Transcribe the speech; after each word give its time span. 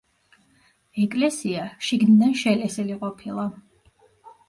ეკლესია 1.03 1.67
შიგნიდან 1.91 2.35
შელესილი 2.43 3.01
ყოფილა. 3.07 3.49